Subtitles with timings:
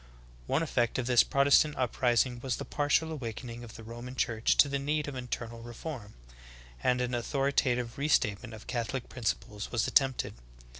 [0.47, 0.47] 11.
[0.47, 4.67] One effect of this Protestant uprising was the partial awakening of the Roman Church to
[4.67, 6.15] the need of inLernal re form,
[6.83, 10.33] and an authoritative re statement of Catholic princi ples was attempted.